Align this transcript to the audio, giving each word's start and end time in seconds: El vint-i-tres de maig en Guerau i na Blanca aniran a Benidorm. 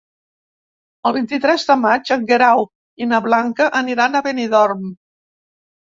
El 1.09 1.13
vint-i-tres 1.17 1.67
de 1.67 1.77
maig 1.83 2.11
en 2.17 2.27
Guerau 2.33 2.67
i 3.05 3.11
na 3.13 3.23
Blanca 3.29 3.71
aniran 3.85 4.17
a 4.23 4.27
Benidorm. 4.31 4.87